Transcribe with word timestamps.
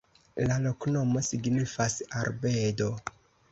La 0.51 0.55
loknomo 0.63 1.23
signifas: 1.27 1.99
arbedo. 2.23 2.91